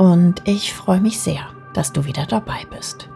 [0.00, 1.42] und ich freue mich sehr,
[1.74, 3.10] dass du wieder dabei bist.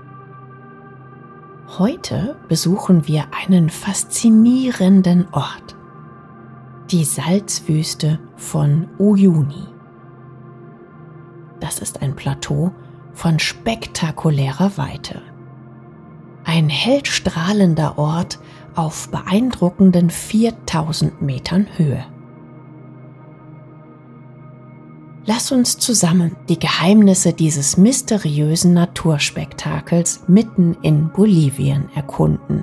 [1.78, 5.76] Heute besuchen wir einen faszinierenden Ort.
[6.90, 9.66] Die Salzwüste von Uyuni.
[11.58, 12.70] Das ist ein Plateau
[13.14, 15.22] von spektakulärer Weite.
[16.44, 18.38] Ein hellstrahlender Ort
[18.74, 22.04] auf beeindruckenden 4000 Metern Höhe.
[25.26, 32.62] Lass uns zusammen die Geheimnisse dieses mysteriösen Naturspektakels mitten in Bolivien erkunden.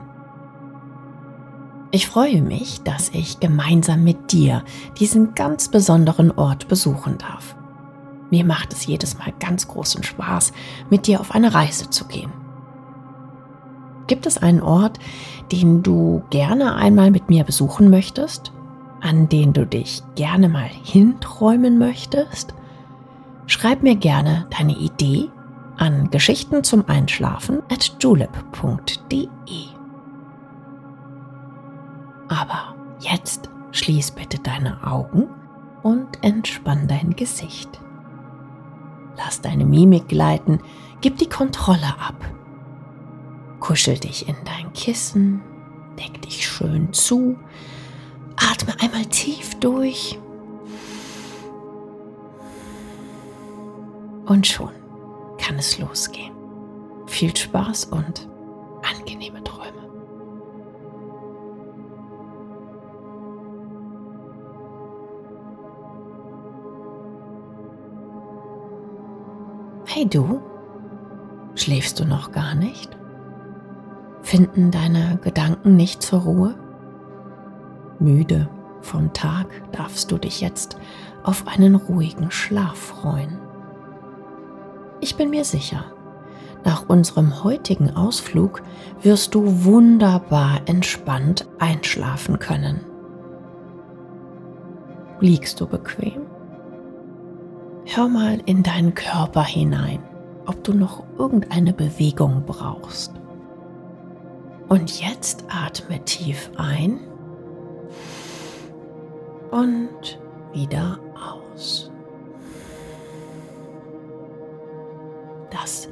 [1.89, 4.63] Ich freue mich, dass ich gemeinsam mit dir
[4.99, 7.55] diesen ganz besonderen Ort besuchen darf.
[8.29, 10.53] Mir macht es jedes Mal ganz großen Spaß,
[10.91, 12.31] mit dir auf eine Reise zu gehen.
[14.05, 14.99] Gibt es einen Ort,
[15.51, 18.53] den du gerne einmal mit mir besuchen möchtest?
[19.01, 22.53] An den du dich gerne mal hinträumen möchtest?
[23.47, 25.29] Schreib mir gerne deine Idee
[25.77, 29.27] an Geschichten zum Einschlafen at julep.de.
[32.29, 35.27] Aber jetzt schließ bitte deine Augen
[35.83, 37.81] und entspann dein Gesicht.
[39.17, 40.59] Lass deine Mimik gleiten,
[41.01, 42.15] gib die Kontrolle ab.
[43.59, 45.41] Kuschel dich in dein Kissen,
[45.99, 47.37] deck dich schön zu,
[48.35, 50.17] Atme einmal tief durch.
[54.25, 54.71] Und schon
[55.37, 56.33] kann es losgehen.
[57.07, 58.29] Viel Spaß und
[58.81, 59.71] angenehme Träume.
[69.85, 70.41] Hey du,
[71.55, 72.97] schläfst du noch gar nicht?
[74.21, 76.55] Finden deine Gedanken nicht zur Ruhe?
[78.01, 78.49] Müde
[78.81, 80.77] vom Tag darfst du dich jetzt
[81.23, 83.37] auf einen ruhigen Schlaf freuen.
[84.99, 85.85] Ich bin mir sicher,
[86.63, 88.61] nach unserem heutigen Ausflug
[89.01, 92.81] wirst du wunderbar entspannt einschlafen können.
[95.19, 96.23] Liegst du bequem?
[97.85, 99.99] Hör mal in deinen Körper hinein,
[100.45, 103.13] ob du noch irgendeine Bewegung brauchst.
[104.69, 106.99] Und jetzt atme tief ein
[109.51, 110.19] und
[110.53, 111.91] wieder aus.
[115.51, 115.89] Das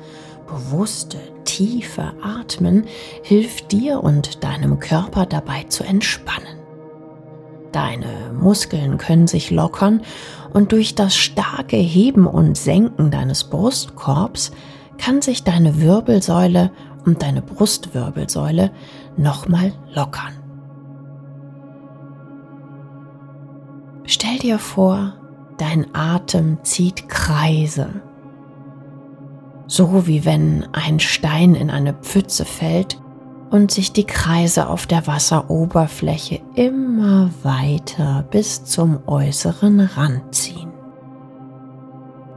[0.47, 2.85] bewusste, tiefe Atmen
[3.21, 6.57] hilft dir und deinem Körper dabei zu entspannen.
[7.71, 10.01] Deine Muskeln können sich lockern
[10.53, 14.51] und durch das starke Heben und Senken deines Brustkorbs
[14.97, 16.71] kann sich deine Wirbelsäule
[17.05, 18.71] und deine Brustwirbelsäule
[19.17, 20.38] nochmal lockern.
[24.41, 25.15] Dir vor,
[25.57, 28.01] dein Atem zieht Kreise.
[29.67, 33.01] So wie wenn ein Stein in eine Pfütze fällt
[33.51, 40.71] und sich die Kreise auf der Wasseroberfläche immer weiter bis zum äußeren Rand ziehen.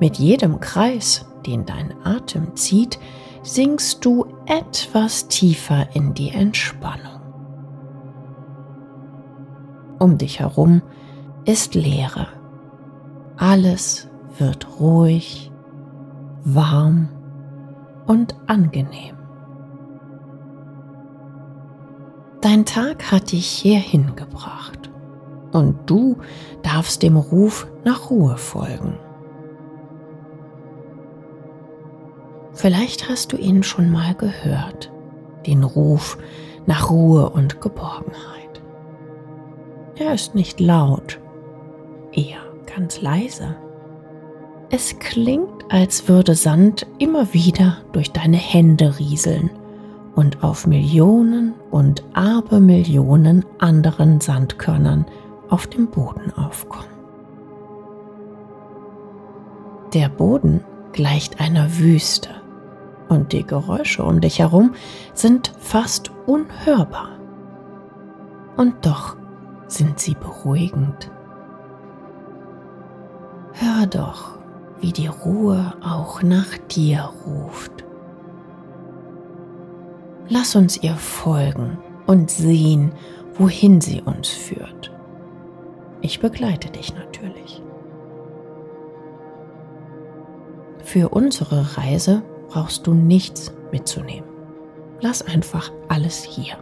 [0.00, 2.98] Mit jedem Kreis, den dein Atem zieht,
[3.44, 7.20] sinkst du etwas tiefer in die Entspannung.
[10.00, 10.82] Um dich herum
[11.44, 12.28] ist Leere.
[13.36, 14.08] Alles
[14.38, 15.50] wird ruhig,
[16.44, 17.08] warm
[18.06, 19.16] und angenehm.
[22.40, 24.90] Dein Tag hat dich hierhin gebracht
[25.52, 26.18] und du
[26.62, 28.98] darfst dem Ruf nach Ruhe folgen.
[32.52, 34.92] Vielleicht hast du ihn schon mal gehört,
[35.46, 36.18] den Ruf
[36.66, 38.62] nach Ruhe und Geborgenheit.
[39.96, 41.20] Er ist nicht laut,
[42.12, 42.40] eher
[42.74, 43.56] ganz leise.
[44.70, 49.50] Es klingt, als würde Sand immer wieder durch deine Hände rieseln
[50.14, 55.06] und auf Millionen und Abermillionen anderen Sandkörnern
[55.48, 56.88] auf dem Boden aufkommen.
[59.92, 62.30] Der Boden gleicht einer Wüste
[63.08, 64.72] und die Geräusche um dich herum
[65.12, 67.10] sind fast unhörbar.
[68.56, 69.16] Und doch
[69.66, 71.10] sind sie beruhigend.
[73.54, 74.38] Hör doch,
[74.80, 77.84] wie die Ruhe auch nach dir ruft.
[80.28, 82.92] Lass uns ihr folgen und sehen,
[83.34, 84.92] wohin sie uns führt.
[86.00, 87.62] Ich begleite dich natürlich.
[90.82, 94.28] Für unsere Reise brauchst du nichts mitzunehmen.
[95.00, 96.56] Lass einfach alles hier.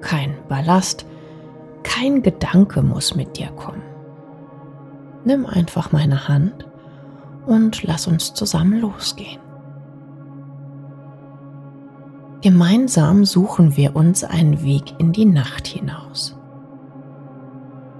[0.00, 1.06] Kein Ballast,
[1.82, 3.91] kein Gedanke muss mit dir kommen.
[5.24, 6.66] Nimm einfach meine Hand
[7.46, 9.40] und lass uns zusammen losgehen.
[12.40, 16.36] Gemeinsam suchen wir uns einen Weg in die Nacht hinaus.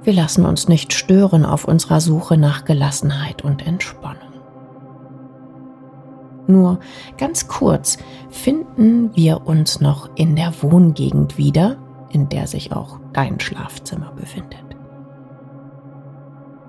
[0.03, 4.33] Wir lassen uns nicht stören auf unserer Suche nach Gelassenheit und Entspannung.
[6.49, 6.81] Nur
[7.19, 7.99] ganz kurz
[8.31, 11.77] finden wir uns noch in der Wohngegend wieder,
[12.11, 14.72] in der sich auch dein Schlafzimmer befindet.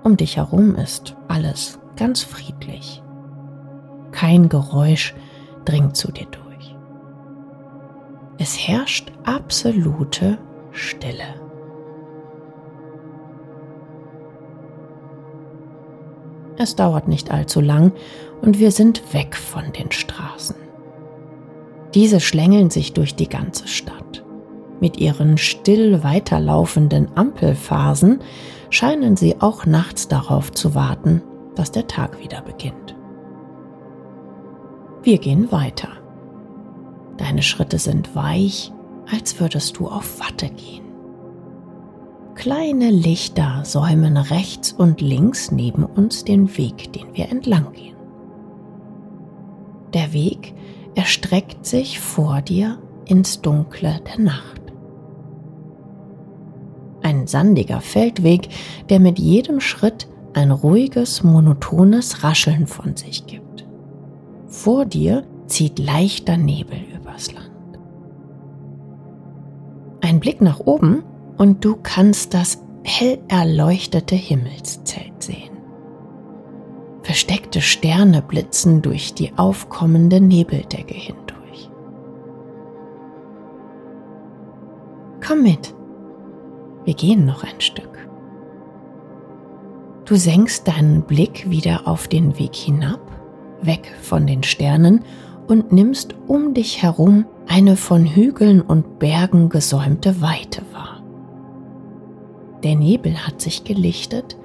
[0.04, 3.02] Um dich herum ist alles ganz friedlich.
[4.12, 5.14] Kein Geräusch
[5.64, 6.76] dringt zu dir durch.
[8.38, 10.38] Es herrscht absolute
[10.72, 11.40] Stille.
[16.58, 17.92] Es dauert nicht allzu lang
[18.42, 20.56] und wir sind weg von den Straßen.
[21.94, 24.23] Diese schlängeln sich durch die ganze Stadt.
[24.84, 28.18] Mit ihren still weiterlaufenden Ampelphasen
[28.68, 31.22] scheinen sie auch nachts darauf zu warten,
[31.54, 32.94] dass der Tag wieder beginnt.
[35.02, 35.88] Wir gehen weiter.
[37.16, 38.74] Deine Schritte sind weich,
[39.10, 40.84] als würdest du auf Watte gehen.
[42.34, 47.96] Kleine Lichter säumen rechts und links neben uns den Weg, den wir entlang gehen.
[49.94, 50.54] Der Weg
[50.94, 54.63] erstreckt sich vor dir ins Dunkle der Nacht.
[57.04, 58.48] Ein sandiger Feldweg,
[58.88, 63.66] der mit jedem Schritt ein ruhiges, monotones Rascheln von sich gibt.
[64.46, 67.50] Vor dir zieht leichter Nebel übers Land.
[70.00, 71.02] Ein Blick nach oben
[71.36, 75.58] und du kannst das hell erleuchtete Himmelszelt sehen.
[77.02, 81.68] Versteckte Sterne blitzen durch die aufkommende Nebeldecke hindurch.
[85.22, 85.74] Komm mit,
[86.84, 88.08] wir gehen noch ein Stück.
[90.04, 93.00] Du senkst deinen Blick wieder auf den Weg hinab,
[93.62, 95.04] weg von den Sternen
[95.46, 101.02] und nimmst um dich herum eine von Hügeln und Bergen gesäumte Weite wahr.
[102.62, 104.36] Der Nebel hat sich gelichtet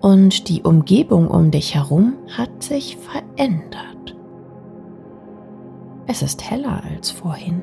[0.00, 4.16] und die Umgebung um dich herum hat sich verändert.
[6.06, 7.62] Es ist heller als vorhin.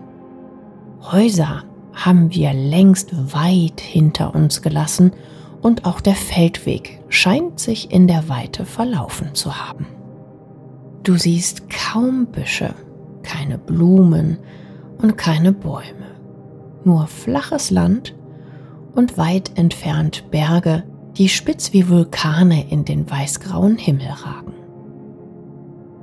[1.02, 1.64] Häuser
[1.94, 5.12] haben wir längst weit hinter uns gelassen
[5.62, 9.88] und auch der Feldweg scheint sich in der Weite verlaufen zu haben.
[11.04, 12.74] Du siehst kaum Büsche,
[13.24, 14.38] keine Blumen
[15.02, 16.16] und keine Bäume,
[16.84, 18.16] nur flaches Land
[18.94, 20.84] und weit entfernt Berge,
[21.18, 24.54] die spitz wie Vulkane in den weißgrauen Himmel ragen.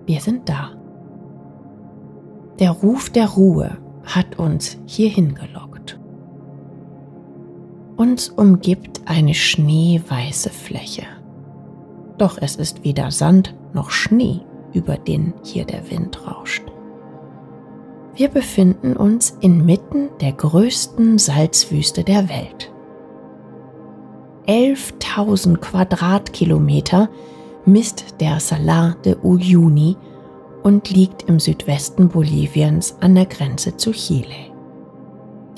[0.07, 0.71] Wir sind da.
[2.59, 5.68] Der Ruf der Ruhe hat uns hierhin gelockt.
[7.99, 11.03] Uns umgibt eine schneeweiße Fläche.
[12.17, 14.41] Doch es ist weder Sand noch Schnee
[14.73, 16.63] über den hier der Wind rauscht.
[18.15, 22.73] Wir befinden uns inmitten der größten Salzwüste der Welt.
[24.47, 27.11] 11.000 Quadratkilometer
[27.67, 29.97] misst der Salar de Uyuni
[30.63, 34.53] und liegt im Südwesten Boliviens an der Grenze zu Chile.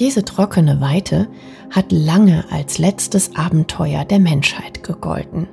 [0.01, 1.29] Diese trockene Weite
[1.69, 5.47] hat lange als letztes Abenteuer der Menschheit gegolten.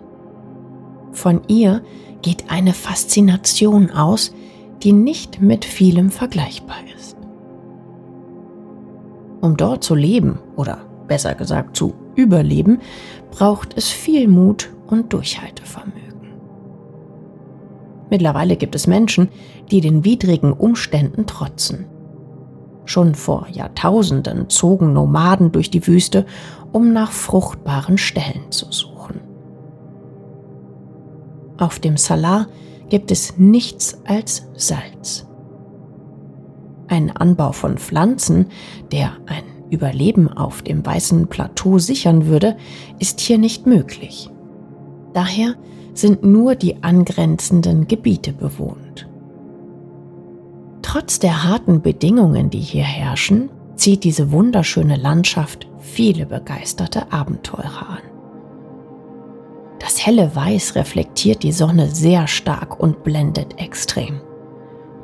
[1.11, 1.81] Von ihr
[2.21, 4.33] geht eine Faszination aus,
[4.83, 7.17] die nicht mit vielem vergleichbar ist.
[9.41, 12.79] Um dort zu leben oder besser gesagt zu überleben,
[13.31, 16.31] braucht es viel Mut und Durchhaltevermögen.
[18.09, 19.27] Mittlerweile gibt es Menschen,
[19.71, 21.85] die den widrigen Umständen trotzen.
[22.87, 26.25] Schon vor Jahrtausenden zogen Nomaden durch die Wüste,
[26.71, 29.19] um nach fruchtbaren Stellen zu suchen.
[31.57, 32.47] Auf dem Salar
[32.87, 35.27] gibt es nichts als Salz.
[36.87, 38.47] Ein Anbau von Pflanzen,
[38.93, 42.55] der ein Überleben auf dem weißen Plateau sichern würde,
[42.99, 44.29] ist hier nicht möglich.
[45.13, 45.55] Daher
[45.93, 48.86] sind nur die angrenzenden Gebiete bewohnt.
[50.87, 58.03] Trotz der harten Bedingungen, die hier herrschen, zieht diese wunderschöne Landschaft viele begeisterte Abenteurer an.
[59.79, 64.21] Das helle Weiß reflektiert die Sonne sehr stark und blendet extrem.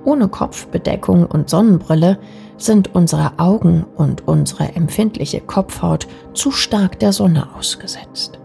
[0.05, 2.17] Ohne Kopfbedeckung und Sonnenbrille
[2.55, 8.39] sind unsere Augen und unsere empfindliche Kopfhaut zu stark der Sonne ausgesetzt.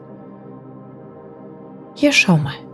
[1.95, 2.68] Hier schau mal.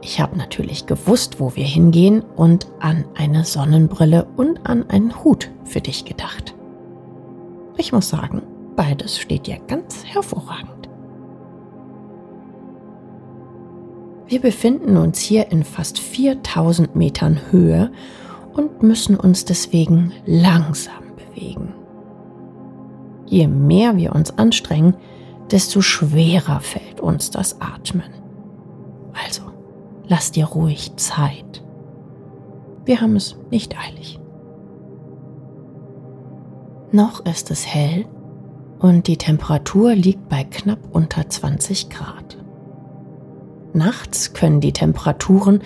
[0.00, 5.50] Ich habe natürlich gewusst, wo wir hingehen und an eine Sonnenbrille und an einen Hut
[5.64, 6.54] für dich gedacht.
[7.76, 8.42] Ich muss sagen,
[8.76, 10.88] beides steht dir ganz hervorragend.
[14.28, 17.90] Wir befinden uns hier in fast 4000 Metern Höhe
[18.52, 21.72] und müssen uns deswegen langsam bewegen.
[23.24, 24.96] Je mehr wir uns anstrengen,
[25.50, 28.10] desto schwerer fällt uns das Atmen.
[29.24, 29.42] Also,
[30.08, 31.62] lass dir ruhig Zeit.
[32.84, 34.18] Wir haben es nicht eilig.
[36.90, 38.06] Noch ist es hell
[38.78, 42.38] und die Temperatur liegt bei knapp unter 20 Grad.
[43.74, 45.60] Nachts können die Temperaturen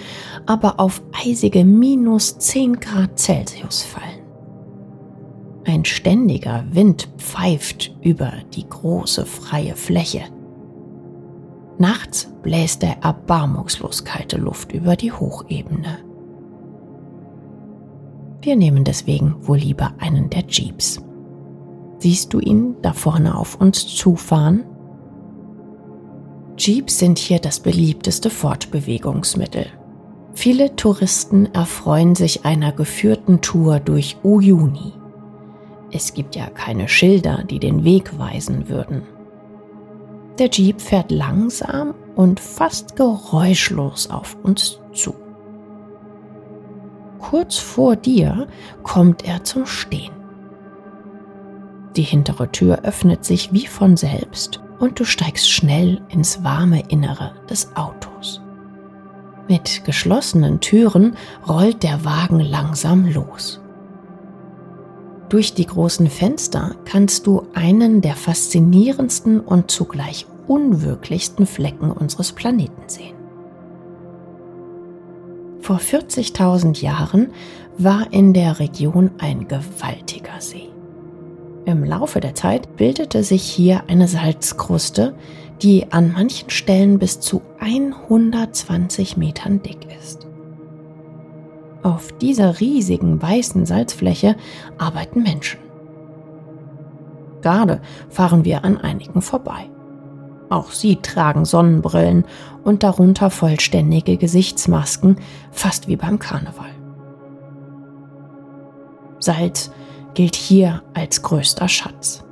[0.47, 4.23] aber auf eisige minus 10 Grad Celsius fallen.
[5.65, 10.23] Ein ständiger Wind pfeift über die große freie Fläche.
[11.83, 15.99] Nachts bläst er erbarmungslos kalte Luft über die Hochebene.
[18.41, 21.03] Wir nehmen deswegen wohl lieber einen der Jeeps.
[21.99, 24.63] Siehst du ihn da vorne auf uns zufahren?
[26.57, 29.67] Jeeps sind hier das beliebteste Fortbewegungsmittel.
[30.35, 34.93] Viele Touristen erfreuen sich einer geführten Tour durch Uyuni.
[35.91, 39.03] Es gibt ja keine Schilder, die den Weg weisen würden.
[40.43, 45.15] Der Jeep fährt langsam und fast geräuschlos auf uns zu.
[47.21, 48.49] Kurz vor dir
[48.83, 50.11] kommt er zum Stehen.
[51.95, 57.35] Die hintere Tür öffnet sich wie von selbst und du steigst schnell ins warme Innere
[57.49, 58.43] des Autos.
[59.49, 61.17] Mit geschlossenen Türen
[61.49, 63.61] rollt der Wagen langsam los.
[65.29, 72.83] Durch die großen Fenster kannst du einen der faszinierendsten und zugleich unwirklichsten Flecken unseres Planeten
[72.87, 73.17] sehen.
[75.61, 77.33] Vor 40.000 Jahren
[77.79, 80.69] war in der Region ein gewaltiger See.
[81.65, 85.15] Im Laufe der Zeit bildete sich hier eine Salzkruste,
[85.63, 90.27] die an manchen Stellen bis zu 120 Metern dick ist.
[91.85, 94.37] Auf dieser riesigen weißen Salzfläche
[94.79, 95.61] arbeiten Menschen.
[97.43, 99.72] Gerade fahren wir an einigen vorbei.
[100.53, 102.27] Auch sie tragen Sonnenbrillen
[102.63, 105.17] und darunter vollständige Gesichtsmasken,
[105.51, 106.69] fast wie beim Karneval.
[109.19, 109.73] Salz
[110.13, 112.23] gilt hier als größter Schatz.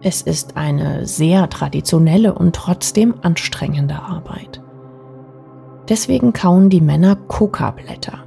[0.00, 4.60] Es ist eine sehr traditionelle und trotzdem anstrengende Arbeit.
[5.88, 8.24] Deswegen kauen die Männer Coca-Blätter.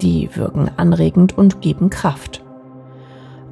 [0.00, 2.44] Die wirken anregend und geben Kraft.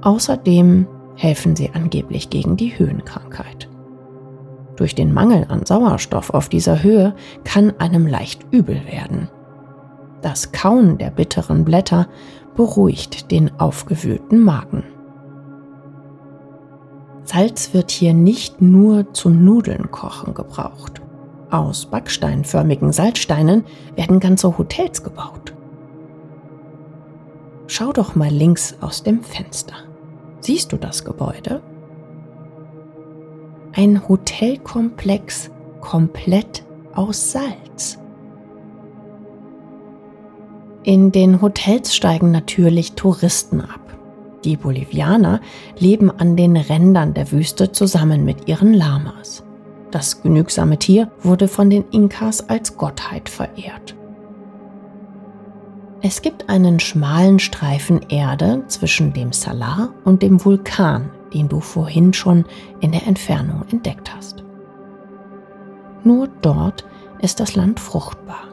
[0.03, 0.87] Außerdem
[1.17, 3.69] helfen sie angeblich gegen die Höhenkrankheit.
[4.77, 7.15] Durch den Mangel an Sauerstoff auf dieser Höhe
[7.45, 9.29] kann einem leicht übel werden.
[10.23, 12.09] Das Kauen der bitteren Blätter
[12.57, 14.85] beruhigt den aufgewühlten Magen.
[17.25, 21.01] Salz wird hier nicht nur zu Nudeln kochen gebraucht.
[21.51, 23.65] Aus backsteinförmigen Salzsteinen
[23.97, 25.55] werden ganze Hotels gebaut.
[27.67, 29.75] Schau doch mal links aus dem Fenster.
[30.41, 31.63] Siehst du das Gebäude?
[33.77, 35.51] Ein Hotelkomplex
[35.81, 36.63] komplett
[36.95, 37.99] aus Salz.
[40.85, 43.81] In den Hotels steigen natürlich Touristen ab.
[44.45, 45.41] Die Bolivianer
[45.77, 49.43] leben an den Rändern der Wüste zusammen mit ihren Lamas.
[49.91, 53.97] Das genügsame Tier wurde von den Inkas als Gottheit verehrt.
[56.01, 62.13] Es gibt einen schmalen Streifen Erde zwischen dem Salar und dem Vulkan, den du vorhin
[62.13, 62.45] schon
[62.81, 64.45] in der Entfernung entdeckt hast.
[66.05, 66.87] Nur dort
[67.21, 68.49] ist das Land fruchtbar.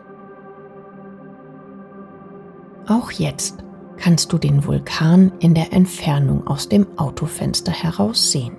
[2.87, 3.63] Auch jetzt
[3.97, 8.57] kannst du den Vulkan in der Entfernung aus dem Autofenster heraus sehen.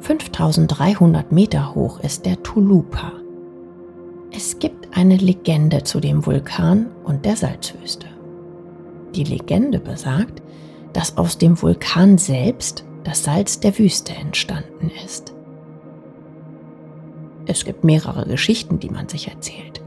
[0.00, 3.12] 5300 Meter hoch ist der Tulupa.
[4.30, 8.06] Es gibt eine Legende zu dem Vulkan und der Salzwüste.
[9.14, 10.42] Die Legende besagt,
[10.94, 15.34] dass aus dem Vulkan selbst das Salz der Wüste entstanden ist.
[17.46, 19.82] Es gibt mehrere Geschichten, die man sich erzählt.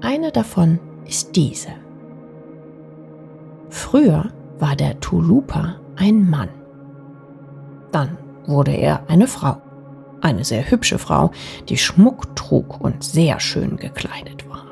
[0.00, 1.70] Eine davon ist diese.
[3.70, 6.50] Früher war der Tulupa ein Mann.
[7.90, 8.16] Dann
[8.46, 9.60] wurde er eine Frau.
[10.20, 11.30] Eine sehr hübsche Frau,
[11.68, 14.64] die Schmuck trug und sehr schön gekleidet war.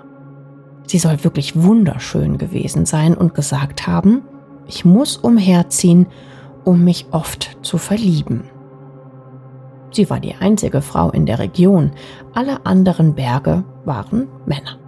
[0.86, 4.22] Sie soll wirklich wunderschön gewesen sein und gesagt haben,
[4.66, 6.06] ich muss umherziehen,
[6.64, 8.44] um mich oft zu verlieben.
[9.90, 11.92] Sie war die einzige Frau in der Region,
[12.34, 14.78] alle anderen Berge waren Männer.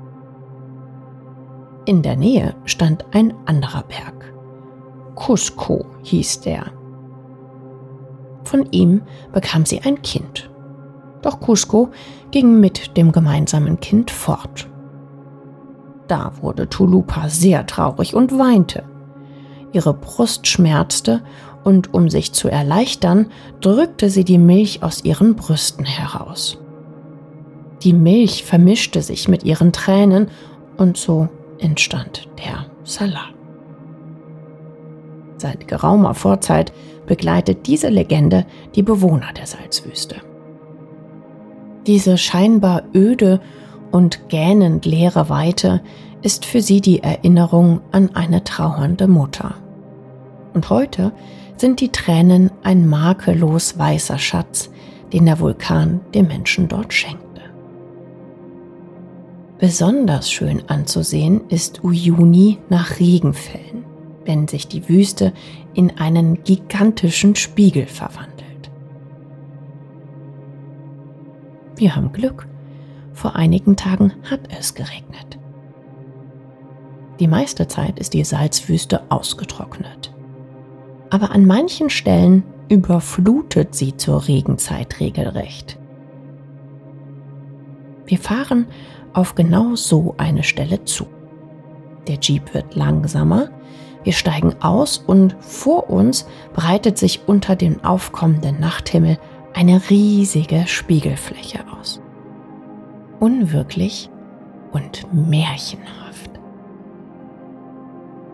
[1.85, 4.35] In der Nähe stand ein anderer Berg.
[5.15, 6.67] Cusco hieß der.
[8.43, 9.03] Von ihm
[9.33, 10.51] bekam sie ein Kind.
[11.23, 11.91] Doch Cusco
[12.33, 14.69] ging mit dem gemeinsamen Kind fort.
[16.09, 18.85] Da wurde Tulupa sehr traurig und weinte.
[19.77, 21.21] Ihre Brust schmerzte
[21.63, 23.27] und um sich zu erleichtern,
[23.61, 26.57] drückte sie die Milch aus ihren Brüsten heraus.
[27.83, 30.29] Die Milch vermischte sich mit ihren Tränen
[30.79, 31.29] und so
[31.59, 33.35] entstand der Salat.
[35.37, 36.73] Seit geraumer Vorzeit
[37.05, 40.17] begleitet diese Legende die Bewohner der Salzwüste.
[41.87, 43.43] Diese scheinbar öde
[43.93, 45.83] und gähnend leere Weite
[46.23, 49.57] ist für sie die Erinnerung an eine trauernde Mutter.
[50.57, 51.13] Und heute
[51.59, 54.71] sind die Tränen ein makellos weißer Schatz,
[55.13, 57.43] den der Vulkan dem Menschen dort schenkte.
[59.59, 63.85] Besonders schön anzusehen ist Uyuni nach Regenfällen,
[64.25, 65.35] wenn sich die Wüste
[65.75, 68.71] in einen gigantischen Spiegel verwandelt.
[71.77, 72.49] Wir haben Glück.
[73.13, 75.39] Vor einigen Tagen hat es geregnet.
[77.21, 80.16] Die meiste Zeit ist die Salzwüste ausgetrocknet
[81.11, 85.79] aber an manchen Stellen überflutet sie zur Regenzeit regelrecht.
[88.07, 88.67] Wir fahren
[89.13, 91.07] auf genau so eine Stelle zu.
[92.07, 93.51] Der Jeep wird langsamer,
[94.05, 99.19] wir steigen aus und vor uns breitet sich unter dem aufkommenden Nachthimmel
[99.53, 102.01] eine riesige Spiegelfläche aus.
[103.19, 104.11] Unwirklich
[104.71, 106.31] und märchenhaft.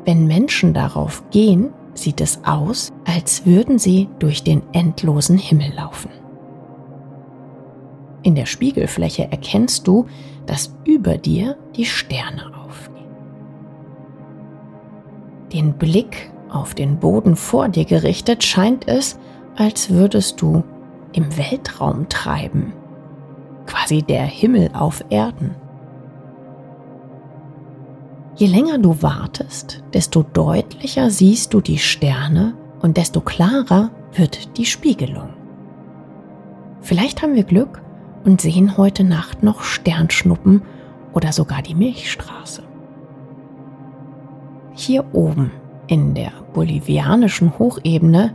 [0.05, 6.11] Wenn Menschen darauf gehen, sieht es aus, als würden sie durch den endlosen Himmel laufen.
[8.23, 10.07] In der Spiegelfläche erkennst du,
[10.47, 13.07] dass über dir die Sterne aufgehen.
[15.53, 19.19] Den Blick auf den Boden vor dir gerichtet scheint es,
[19.57, 20.63] als würdest du
[21.13, 22.73] im Weltraum treiben,
[23.67, 25.55] quasi der Himmel auf Erden.
[28.35, 34.65] Je länger du wartest, desto deutlicher siehst du die Sterne und desto klarer wird die
[34.65, 35.31] Spiegelung.
[36.81, 37.83] Vielleicht haben wir Glück
[38.25, 40.63] und sehen heute Nacht noch Sternschnuppen
[41.13, 42.63] oder sogar die Milchstraße.
[44.75, 45.51] Hier oben
[45.87, 48.35] in der bolivianischen Hochebene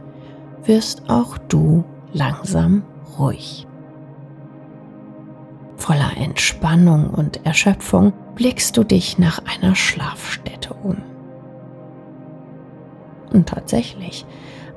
[0.63, 1.83] wirst auch du
[2.13, 2.83] langsam
[3.17, 3.65] ruhig.
[5.87, 10.97] Voller Entspannung und Erschöpfung blickst du dich nach einer Schlafstätte um.
[13.31, 14.25] Und tatsächlich,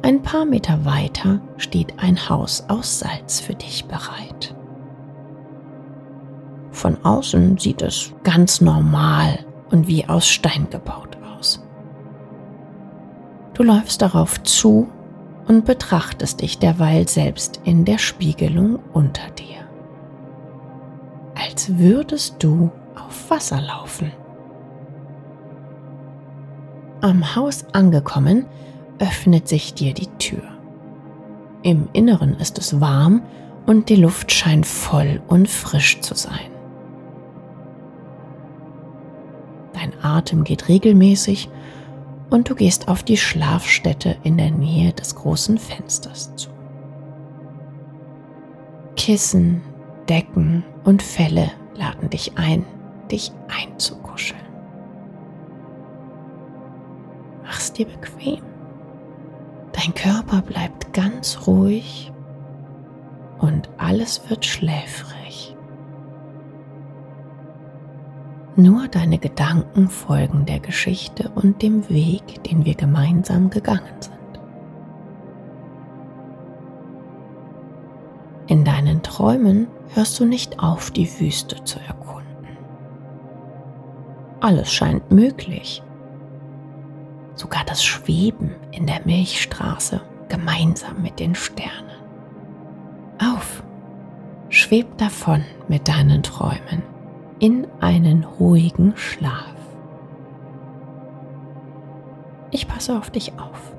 [0.03, 4.55] ein paar Meter weiter steht ein Haus aus Salz für dich bereit.
[6.70, 9.40] Von außen sieht es ganz normal
[9.73, 11.61] und wie aus Stein gebaut aus.
[13.55, 14.87] Du läufst darauf zu
[15.49, 19.70] und betrachtest dich derweil selbst in der Spiegelung unter dir.
[21.40, 24.12] Als würdest du auf Wasser laufen.
[27.00, 28.44] Am Haus angekommen,
[28.98, 30.42] öffnet sich dir die Tür.
[31.62, 33.22] Im Inneren ist es warm
[33.66, 36.50] und die Luft scheint voll und frisch zu sein.
[39.72, 41.48] Dein Atem geht regelmäßig
[42.29, 46.50] und du gehst auf die Schlafstätte in der Nähe des großen Fensters zu.
[48.96, 49.62] Kissen,
[50.07, 52.64] Decken und Felle laden dich ein,
[53.11, 54.40] dich einzukuscheln.
[57.43, 58.43] Mach's dir bequem.
[59.73, 62.12] Dein Körper bleibt ganz ruhig
[63.38, 65.57] und alles wird schläfrig.
[68.57, 74.19] Nur deine Gedanken folgen der Geschichte und dem Weg, den wir gemeinsam gegangen sind.
[78.49, 82.57] In deinen Träumen hörst du nicht auf, die Wüste zu erkunden.
[84.40, 85.83] Alles scheint möglich.
[87.35, 91.90] Sogar das Schweben in der Milchstraße gemeinsam mit den Sternen.
[93.18, 93.62] Auf,
[94.48, 96.83] schweb davon mit deinen Träumen
[97.38, 99.55] in einen ruhigen Schlaf.
[102.50, 103.74] Ich passe auf dich auf.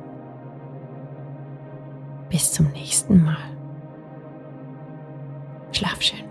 [2.30, 3.61] Bis zum nächsten Mal.
[5.82, 6.31] Schlaf schön.